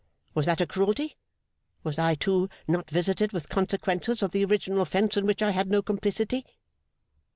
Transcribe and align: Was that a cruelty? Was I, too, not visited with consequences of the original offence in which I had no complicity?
Was 0.33 0.47
that 0.47 0.59
a 0.59 0.65
cruelty? 0.65 1.15
Was 1.83 1.99
I, 1.99 2.15
too, 2.15 2.49
not 2.67 2.89
visited 2.89 3.31
with 3.33 3.49
consequences 3.49 4.23
of 4.23 4.31
the 4.31 4.43
original 4.43 4.81
offence 4.81 5.15
in 5.15 5.27
which 5.27 5.43
I 5.43 5.51
had 5.51 5.69
no 5.69 5.83
complicity? 5.83 6.43